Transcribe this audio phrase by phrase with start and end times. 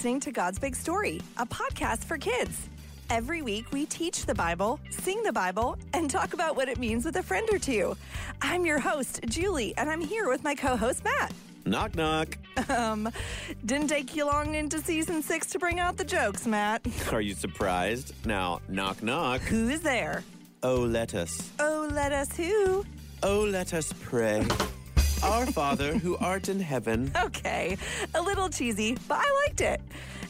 [0.00, 2.70] listening to God's Big Story, a podcast for kids.
[3.10, 7.04] Every week, we teach the Bible, sing the Bible, and talk about what it means
[7.04, 7.94] with a friend or two.
[8.40, 11.34] I'm your host, Julie, and I'm here with my co host, Matt.
[11.66, 12.38] Knock, knock.
[12.70, 13.10] Um,
[13.66, 16.80] didn't take you long into season six to bring out the jokes, Matt.
[17.12, 18.14] Are you surprised?
[18.24, 19.42] Now, knock, knock.
[19.42, 20.24] Who's there?
[20.62, 21.50] Oh, let us.
[21.58, 22.86] Oh, let us who?
[23.22, 24.46] Oh, let us pray.
[25.22, 27.12] Our Father who art in heaven.
[27.20, 27.76] Okay,
[28.14, 29.80] a little cheesy, but I liked it.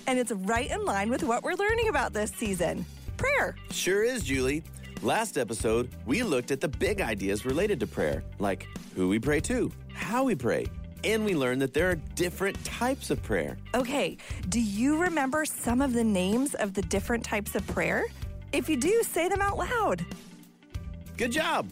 [0.07, 2.85] And it's right in line with what we're learning about this season
[3.17, 3.55] prayer.
[3.71, 4.63] Sure is, Julie.
[5.03, 9.41] Last episode, we looked at the big ideas related to prayer, like who we pray
[9.41, 10.67] to, how we pray,
[11.05, 13.57] and we learned that there are different types of prayer.
[13.75, 14.17] Okay,
[14.49, 18.05] do you remember some of the names of the different types of prayer?
[18.53, 20.05] If you do, say them out loud.
[21.17, 21.69] Good job!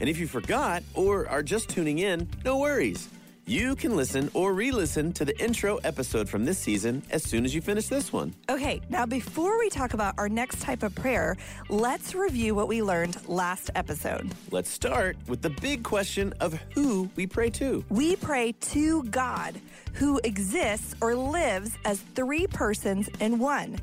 [0.00, 3.08] And if you forgot or are just tuning in, no worries.
[3.46, 7.44] You can listen or re listen to the intro episode from this season as soon
[7.44, 8.32] as you finish this one.
[8.48, 11.36] Okay, now before we talk about our next type of prayer,
[11.68, 14.30] let's review what we learned last episode.
[14.52, 17.84] Let's start with the big question of who we pray to.
[17.88, 19.60] We pray to God,
[19.94, 23.80] who exists or lives as three persons in one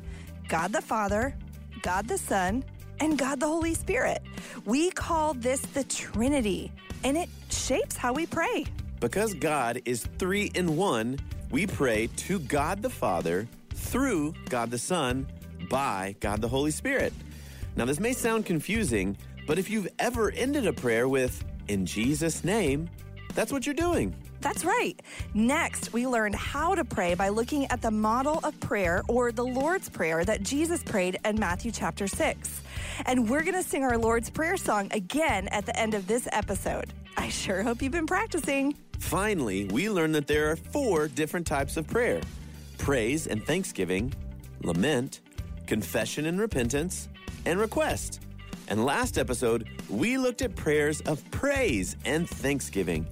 [0.48, 1.34] God the Father,
[1.82, 2.64] God the Son,
[3.00, 4.22] and God the Holy Spirit.
[4.64, 6.72] We call this the Trinity,
[7.04, 8.64] and it shapes how we pray.
[9.00, 11.18] Because God is three in one,
[11.50, 15.26] we pray to God the Father, through God the Son,
[15.70, 17.12] by God the Holy Spirit.
[17.76, 19.16] Now, this may sound confusing,
[19.46, 22.88] but if you've ever ended a prayer with, in Jesus' name,
[23.34, 24.14] that's what you're doing.
[24.40, 25.00] That's right.
[25.34, 29.44] Next, we learned how to pray by looking at the model of prayer or the
[29.44, 32.60] Lord's Prayer that Jesus prayed in Matthew chapter 6.
[33.06, 36.28] And we're going to sing our Lord's Prayer song again at the end of this
[36.32, 36.92] episode.
[37.16, 38.76] I sure hope you've been practicing.
[38.98, 42.20] Finally, we learned that there are four different types of prayer
[42.78, 44.14] praise and thanksgiving,
[44.62, 45.20] lament,
[45.66, 47.08] confession and repentance,
[47.44, 48.20] and request.
[48.68, 53.06] And last episode, we looked at prayers of praise and thanksgiving.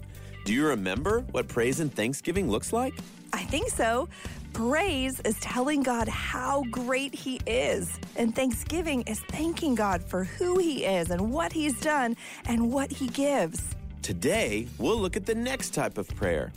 [0.44, 2.94] Do you remember what praise and thanksgiving looks like?
[3.32, 4.08] I think so.
[4.56, 10.56] Praise is telling God how great He is, and thanksgiving is thanking God for who
[10.56, 13.62] He is and what He's done and what He gives.
[14.00, 16.54] Today, we'll look at the next type of prayer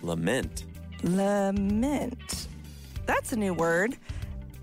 [0.00, 0.66] lament.
[1.02, 2.46] Lament.
[3.06, 3.96] That's a new word.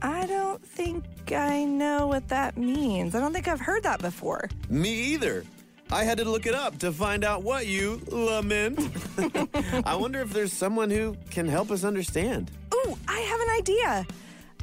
[0.02, 1.04] I don't think
[1.34, 3.16] I know what that means.
[3.16, 4.48] I don't think I've heard that before.
[4.70, 5.44] Me either.
[5.92, 8.80] I had to look it up to find out what you lament.
[9.86, 12.52] I wonder if there's someone who can help us understand.
[12.86, 14.06] Ooh, I have an idea.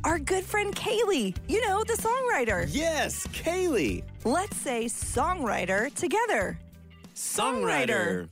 [0.05, 2.69] Our good friend Kayley, you know, the songwriter.
[2.71, 4.03] Yes, Kayley.
[4.25, 6.59] Let's say songwriter together.
[7.15, 8.29] Songwriter.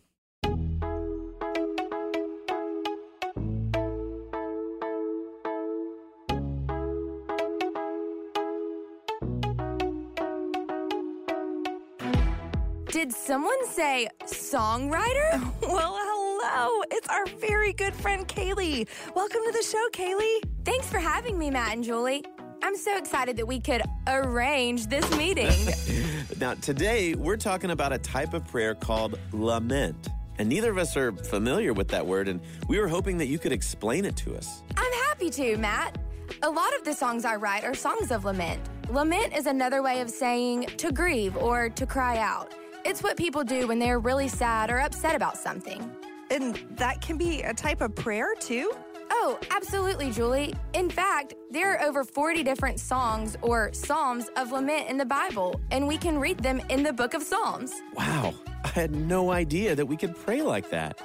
[12.91, 15.43] Did someone say songwriter?
[15.63, 15.97] Well,
[16.43, 16.83] hello.
[16.91, 18.89] It's our very good friend Kayley.
[19.15, 20.41] Welcome to the show, Kayley.
[20.65, 22.25] Thanks for having me, Matt and Julie.
[22.63, 25.53] I'm so excited that we could arrange this meeting.
[26.41, 30.09] Now, today we're talking about a type of prayer called lament.
[30.39, 33.39] And neither of us are familiar with that word, and we were hoping that you
[33.39, 34.63] could explain it to us.
[34.77, 35.99] I'm happy to, Matt.
[36.43, 38.61] A lot of the songs I write are songs of lament.
[38.91, 42.53] Lament is another way of saying to grieve or to cry out.
[42.85, 45.95] It's what people do when they're really sad or upset about something.
[46.33, 48.73] And that can be a type of prayer, too?
[49.11, 50.55] Oh, absolutely, Julie.
[50.73, 55.61] In fact, there are over 40 different songs or psalms of lament in the Bible,
[55.71, 57.73] and we can read them in the book of Psalms.
[57.95, 58.33] Wow,
[58.65, 60.99] I had no idea that we could pray like that.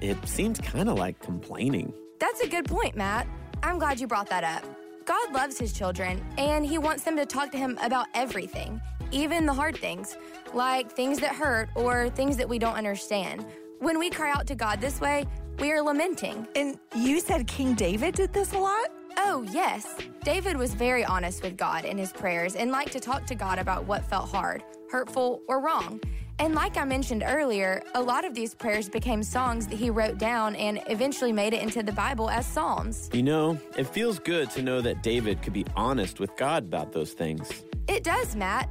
[0.00, 1.92] It seems kind of like complaining.
[2.20, 3.26] That's a good point, Matt.
[3.64, 4.64] I'm glad you brought that up.
[5.04, 8.80] God loves his children, and he wants them to talk to him about everything,
[9.10, 10.16] even the hard things,
[10.54, 13.44] like things that hurt or things that we don't understand.
[13.80, 15.24] When we cry out to God this way,
[15.58, 16.46] we are lamenting.
[16.54, 18.90] And you said King David did this a lot?
[19.16, 19.96] Oh, yes.
[20.22, 23.58] David was very honest with God in his prayers and liked to talk to God
[23.58, 25.98] about what felt hard, hurtful, or wrong.
[26.38, 30.18] And like I mentioned earlier, a lot of these prayers became songs that he wrote
[30.18, 33.08] down and eventually made it into the Bible as psalms.
[33.14, 36.92] You know, it feels good to know that David could be honest with God about
[36.92, 37.64] those things.
[37.88, 38.68] It does, Matt.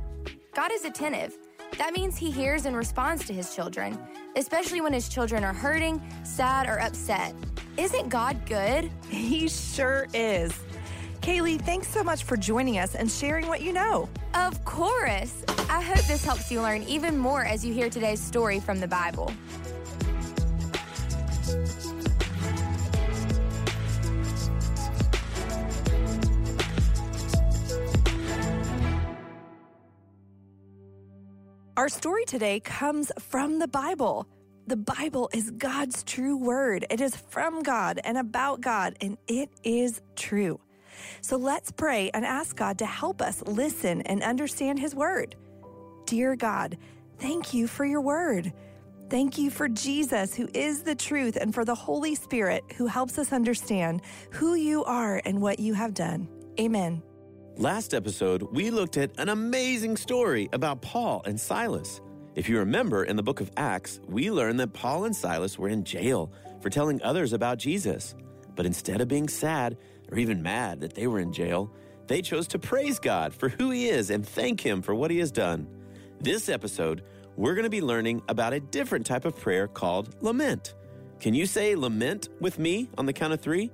[0.53, 1.35] God is attentive.
[1.79, 3.97] That means he hears and responds to his children,
[4.35, 7.33] especially when his children are hurting, sad, or upset.
[7.77, 8.91] Isn't God good?
[9.07, 10.51] He sure is.
[11.21, 14.09] Kayley, thanks so much for joining us and sharing what you know.
[14.33, 15.45] Of course.
[15.69, 18.87] I hope this helps you learn even more as you hear today's story from the
[18.87, 19.31] Bible.
[31.79, 34.27] Our story today comes from the Bible.
[34.67, 36.85] The Bible is God's true word.
[36.89, 40.59] It is from God and about God, and it is true.
[41.21, 45.37] So let's pray and ask God to help us listen and understand His word.
[46.05, 46.77] Dear God,
[47.17, 48.51] thank you for your word.
[49.09, 53.17] Thank you for Jesus, who is the truth, and for the Holy Spirit, who helps
[53.17, 56.27] us understand who you are and what you have done.
[56.59, 57.01] Amen.
[57.59, 61.99] Last episode, we looked at an amazing story about Paul and Silas.
[62.33, 65.67] If you remember, in the book of Acts, we learned that Paul and Silas were
[65.67, 68.15] in jail for telling others about Jesus.
[68.55, 69.75] But instead of being sad
[70.09, 71.69] or even mad that they were in jail,
[72.07, 75.19] they chose to praise God for who He is and thank Him for what He
[75.19, 75.67] has done.
[76.21, 77.03] This episode,
[77.35, 80.75] we're going to be learning about a different type of prayer called lament.
[81.19, 83.69] Can you say lament with me on the count of three?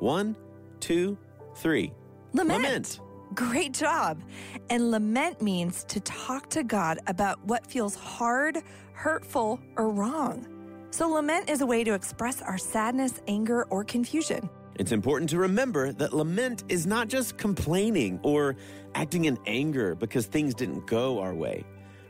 [0.00, 0.36] One,
[0.80, 1.16] two,
[1.56, 1.94] three.
[2.34, 2.62] Lament.
[2.62, 3.00] Lament.
[3.34, 4.22] Great job.
[4.68, 8.58] And lament means to talk to God about what feels hard,
[8.92, 10.46] hurtful, or wrong.
[10.90, 14.50] So, lament is a way to express our sadness, anger, or confusion.
[14.74, 18.56] It's important to remember that lament is not just complaining or
[18.94, 21.64] acting in anger because things didn't go our way.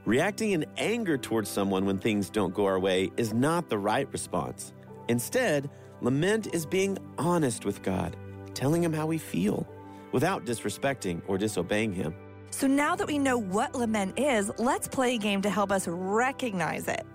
[0.05, 4.11] Reacting in anger towards someone when things don't go our way is not the right
[4.13, 4.73] response.
[5.09, 5.71] Instead,
[6.01, 8.17] lament is being honest with God,
[8.55, 9.67] telling Him how we feel
[10.13, 12.15] without disrespecting or disobeying Him.
[12.51, 15.89] So, now that we know what lament is, let's play a game to help us
[15.89, 17.07] recognize it.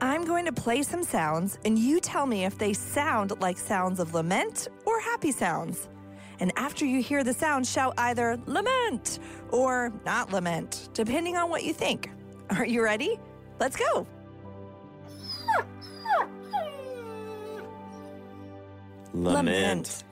[0.00, 4.00] I'm going to play some sounds, and you tell me if they sound like sounds
[4.00, 5.88] of lament or happy sounds.
[6.40, 9.18] And after you hear the sound, shout either lament
[9.50, 12.10] or not lament, depending on what you think.
[12.50, 13.18] Are you ready?
[13.58, 14.06] Let's go.
[19.12, 19.48] Lament.
[19.48, 20.04] Lament.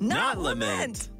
[0.00, 1.10] Not lament.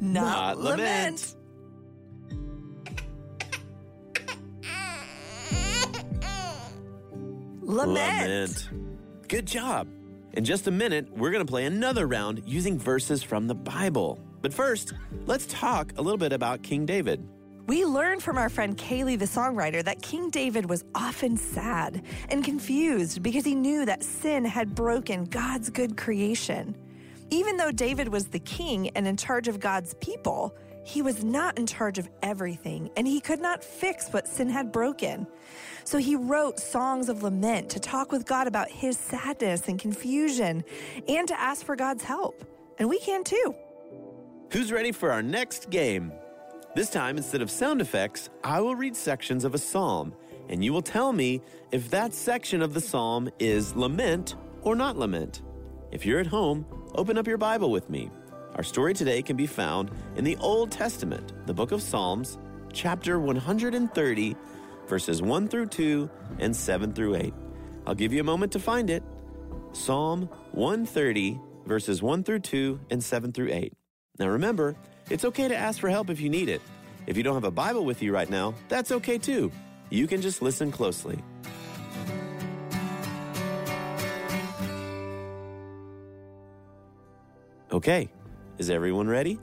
[0.00, 1.36] Not, Not lament.
[7.62, 8.70] Lament.
[9.28, 9.95] Good job.
[10.36, 14.20] In just a minute, we're going to play another round using verses from the Bible.
[14.42, 14.92] But first,
[15.24, 17.26] let's talk a little bit about King David.
[17.66, 22.44] We learned from our friend Kayley, the songwriter, that King David was often sad and
[22.44, 26.76] confused because he knew that sin had broken God's good creation.
[27.30, 30.54] Even though David was the king and in charge of God's people,
[30.86, 34.70] he was not in charge of everything and he could not fix what sin had
[34.70, 35.26] broken.
[35.82, 40.62] So he wrote songs of lament to talk with God about his sadness and confusion
[41.08, 42.44] and to ask for God's help.
[42.78, 43.52] And we can too.
[44.52, 46.12] Who's ready for our next game?
[46.76, 50.14] This time, instead of sound effects, I will read sections of a psalm,
[50.48, 54.96] and you will tell me if that section of the psalm is lament or not
[54.96, 55.42] lament.
[55.90, 56.64] If you're at home,
[56.94, 58.10] open up your Bible with me.
[58.56, 62.38] Our story today can be found in the Old Testament, the book of Psalms,
[62.72, 64.34] chapter 130,
[64.86, 66.08] verses 1 through 2
[66.38, 67.34] and 7 through 8.
[67.86, 69.02] I'll give you a moment to find it.
[69.72, 73.74] Psalm 130, verses 1 through 2 and 7 through 8.
[74.18, 74.74] Now remember,
[75.10, 76.62] it's okay to ask for help if you need it.
[77.06, 79.52] If you don't have a Bible with you right now, that's okay too.
[79.90, 81.22] You can just listen closely.
[87.70, 88.08] Okay,
[88.58, 89.38] is everyone ready?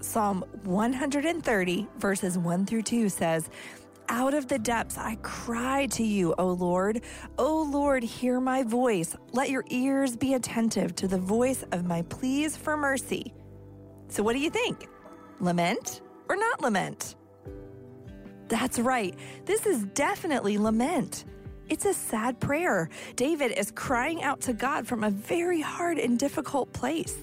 [0.00, 3.48] Psalm 130, verses 1 through 2 says,
[4.08, 7.02] Out of the depths I cry to you, O Lord.
[7.38, 9.16] O Lord, hear my voice.
[9.32, 13.32] Let your ears be attentive to the voice of my pleas for mercy.
[14.08, 14.88] So, what do you think?
[15.40, 17.16] Lament or not lament?
[18.48, 19.14] That's right.
[19.44, 21.24] This is definitely lament.
[21.68, 22.88] It's a sad prayer.
[23.16, 27.18] David is crying out to God from a very hard and difficult place.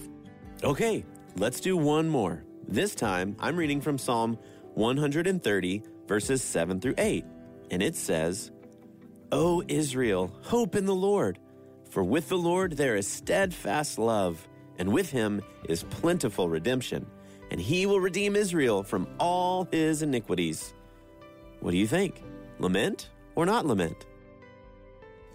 [0.64, 2.44] Okay, let's do one more.
[2.68, 4.38] This time, I'm reading from Psalm
[4.76, 7.26] 130, verses 7 through 8.
[7.72, 8.52] And it says,
[9.32, 11.40] O Israel, hope in the Lord,
[11.90, 14.48] for with the Lord there is steadfast love,
[14.78, 17.06] and with him is plentiful redemption,
[17.52, 20.74] and he will redeem Israel from all his iniquities.
[21.60, 22.22] What do you think?
[22.60, 24.06] Lament or not lament?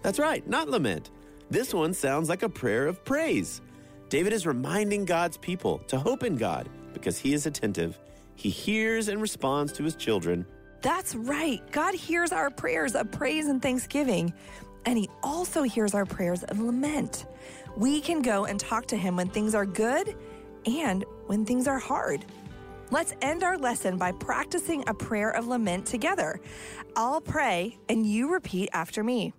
[0.01, 1.11] That's right, not lament.
[1.49, 3.61] This one sounds like a prayer of praise.
[4.09, 7.99] David is reminding God's people to hope in God because he is attentive.
[8.35, 10.45] He hears and responds to his children.
[10.81, 11.61] That's right.
[11.71, 14.33] God hears our prayers of praise and thanksgiving,
[14.85, 17.25] and He also hears our prayers of lament.
[17.75, 20.15] We can go and talk to Him when things are good
[20.65, 22.25] and when things are hard.
[22.91, 26.39] Let's end our lesson by practicing a prayer of lament together.
[26.95, 29.33] I'll pray, and you repeat after me.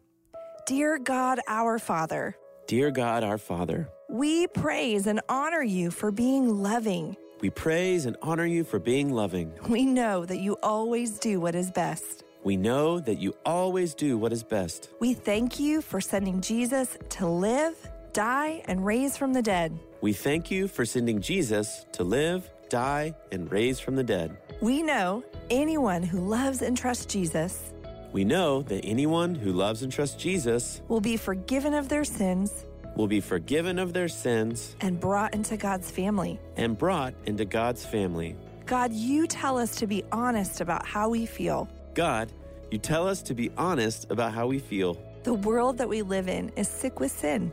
[0.66, 2.36] Dear God, our Father,
[2.70, 7.16] Dear God, our Father, we praise and honor you for being loving.
[7.40, 9.52] we praise and honor you for being loving.
[9.68, 12.24] We know that you always do what is best.
[12.42, 14.90] We know that you always do what is best.
[14.98, 17.76] We thank you for sending Jesus to live,
[18.12, 19.78] die, and raise from the dead.
[20.00, 24.36] We thank you for sending Jesus to live, die, and raise from the dead.
[24.60, 27.72] We know anyone who loves and trusts Jesus
[28.12, 32.66] We know that anyone who loves and trusts Jesus will be forgiven of their sins
[33.00, 36.38] will be forgiven of their sins and brought into God's family.
[36.56, 38.36] and brought into God's family.
[38.66, 41.66] God, you tell us to be honest about how we feel.
[41.94, 42.30] God,
[42.70, 44.98] you tell us to be honest about how we feel.
[45.22, 47.50] The world that we live in is sick with sin.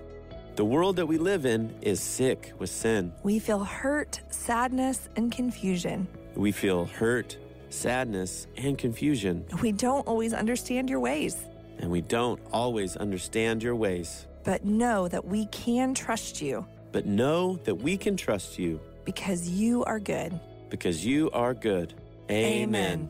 [0.58, 3.14] The world that we live in is sick with sin.
[3.24, 6.08] We feel hurt, sadness, and confusion.
[6.36, 7.38] We feel hurt,
[7.70, 11.38] sadness, and confusion, We don't always understand your ways,
[11.80, 14.28] and we don't always understand your ways.
[14.48, 19.50] But know that we can trust you But know that we can trust you because
[19.50, 20.40] you are good.
[20.70, 21.94] because you are good.
[22.32, 23.10] Amen.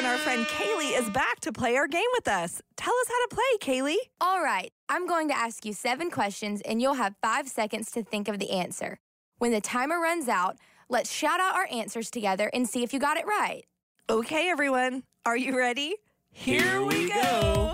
[0.00, 2.62] And our friend Kayley is back to play our game with us.
[2.78, 3.96] Tell us how to play, Kayley.
[4.18, 8.02] All right, I'm going to ask you seven questions and you'll have five seconds to
[8.02, 8.98] think of the answer.
[9.36, 10.56] When the timer runs out,
[10.88, 13.64] let's shout out our answers together and see if you got it right.
[14.08, 15.02] Okay, everyone.
[15.26, 15.96] Are you ready?
[16.30, 17.70] Here we go.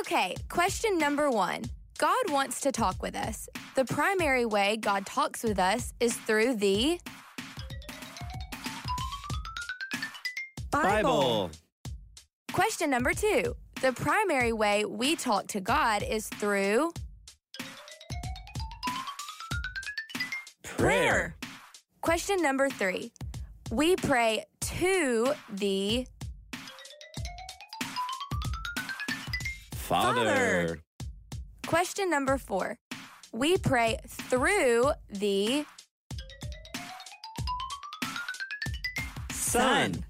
[0.00, 1.62] Okay, question number one
[1.98, 3.48] God wants to talk with us.
[3.76, 6.98] The primary way God talks with us is through the.
[10.82, 11.50] Bible.
[12.52, 16.92] Question number two The primary way we talk to God is through.
[20.62, 21.36] Prayer.
[22.00, 23.12] Question number three
[23.70, 26.06] We pray to the.
[29.74, 30.80] Father.
[31.66, 32.78] Question number four.
[33.32, 35.66] We pray through the
[39.30, 40.04] Son.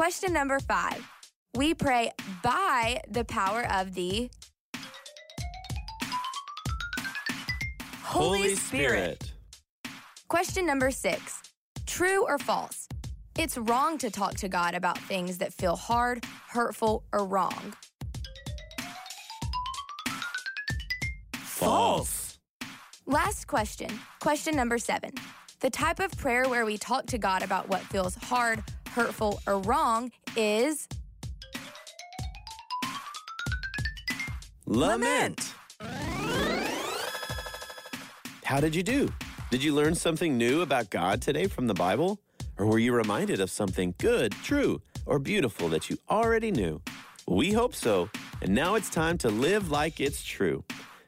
[0.00, 1.06] Question number five.
[1.54, 2.10] We pray
[2.42, 4.30] by the power of the
[8.02, 9.30] Holy Spirit.
[10.28, 11.42] Question number six.
[11.84, 12.88] True or false?
[13.38, 17.74] It's wrong to talk to God about things that feel hard, hurtful, or wrong.
[21.34, 22.38] False.
[23.04, 23.90] Last question.
[24.18, 25.10] Question number seven.
[25.60, 29.58] The type of prayer where we talk to God about what feels hard, hurtful, or
[29.60, 30.88] wrong is
[34.66, 35.54] Lament.
[38.44, 39.08] How did you do?
[39.50, 42.20] Did you learn something new about God today from the Bible?
[42.58, 46.82] Or were you reminded of something good, true, or beautiful that you already knew?
[47.26, 48.10] We hope so.
[48.42, 50.64] And now it's time to live like it's true.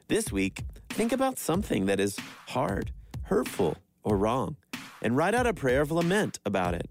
[0.07, 2.91] This week, think about something that is hard,
[3.23, 4.57] hurtful, or wrong,
[5.01, 6.89] and write out a prayer of lament about it.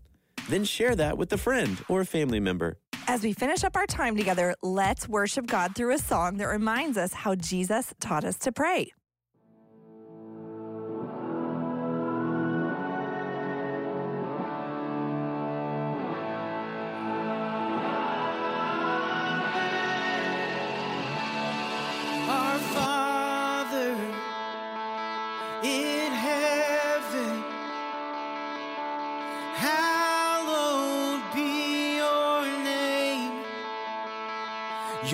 [0.49, 2.79] Then share that with a friend or a family member.
[3.09, 6.97] As we finish up our time together, let's worship God through a song that reminds
[6.97, 8.93] us how Jesus taught us to pray.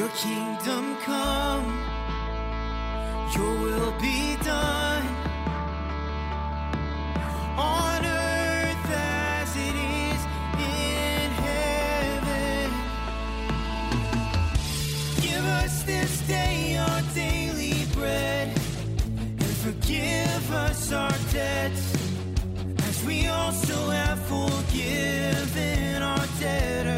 [0.08, 1.66] Your kingdom come,
[3.36, 5.06] your will be done
[7.58, 10.20] on earth as it is
[10.56, 12.70] in heaven.
[15.20, 21.92] Give us this day our daily bread and forgive us our debts
[22.88, 26.97] as we also have forgiven our debtors.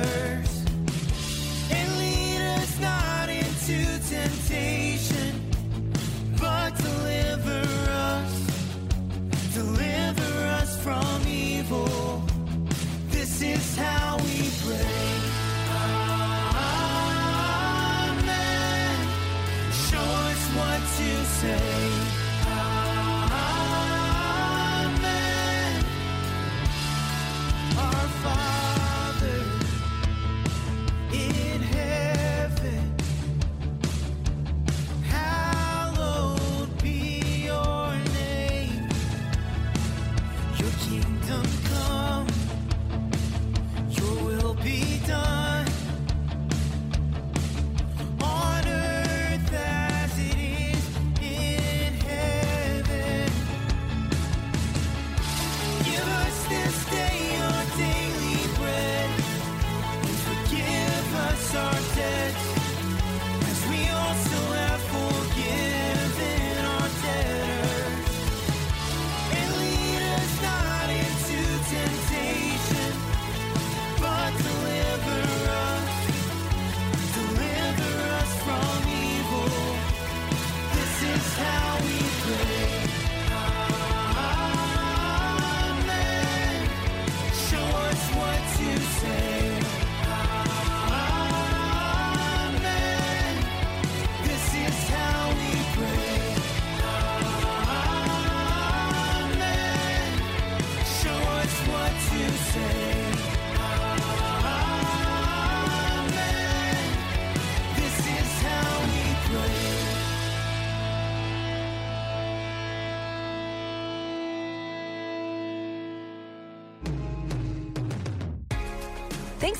[13.10, 14.49] This is how we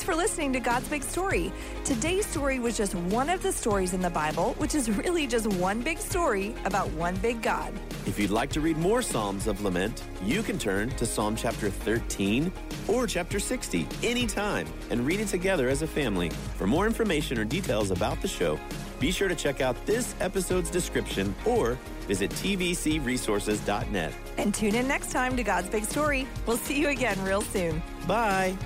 [0.00, 1.52] Thanks for listening to God's Big Story.
[1.84, 5.46] Today's story was just one of the stories in the Bible, which is really just
[5.46, 7.70] one big story about one big God.
[8.06, 11.68] If you'd like to read more Psalms of Lament, you can turn to Psalm chapter
[11.68, 12.50] 13
[12.88, 16.30] or chapter 60 anytime and read it together as a family.
[16.56, 18.58] For more information or details about the show,
[19.00, 21.76] be sure to check out this episode's description or
[22.08, 24.14] visit tvcresources.net.
[24.38, 26.26] And tune in next time to God's Big Story.
[26.46, 27.82] We'll see you again real soon.
[28.06, 28.56] Bye.